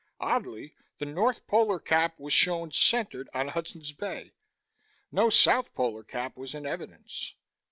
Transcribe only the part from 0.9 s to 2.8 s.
the north polar cap was shown